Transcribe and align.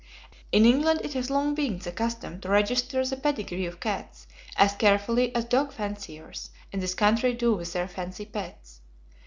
In 0.51 0.65
England 0.65 1.01
it 1.03 1.13
has 1.13 1.29
long 1.29 1.53
been 1.53 1.77
the 1.77 1.91
custom 1.91 2.41
to 2.41 2.49
register 2.49 3.05
the 3.05 3.15
pedigree 3.15 3.67
of 3.67 3.79
cats 3.79 4.25
as 4.57 4.73
carefully 4.73 5.31
as 5.35 5.45
dog 5.45 5.71
fanciers 5.71 6.49
in 6.71 6.79
this 6.79 6.95
country 6.95 7.35
do 7.35 7.53
with 7.53 7.73
their 7.73 7.87
fancy 7.87 8.25
pets. 8.25 8.81